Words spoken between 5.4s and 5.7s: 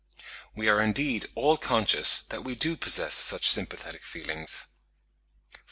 (23.